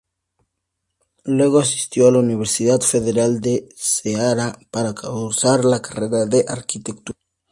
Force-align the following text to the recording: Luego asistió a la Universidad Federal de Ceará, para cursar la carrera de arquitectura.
Luego 1.25 1.59
asistió 1.59 2.07
a 2.07 2.11
la 2.11 2.17
Universidad 2.17 2.81
Federal 2.81 3.39
de 3.39 3.69
Ceará, 3.75 4.57
para 4.71 4.95
cursar 4.95 5.63
la 5.63 5.79
carrera 5.79 6.25
de 6.25 6.43
arquitectura. 6.47 7.19